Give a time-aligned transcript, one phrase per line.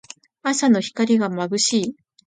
[0.41, 1.95] 朝の光がまぶしい。